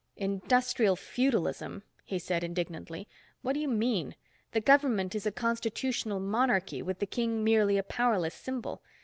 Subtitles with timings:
[0.17, 3.07] "Industrial feudalism," he said indignantly.
[3.43, 4.15] "What do you mean?
[4.51, 8.81] The government is a constitutional monarchy with the king merely a powerless symbol.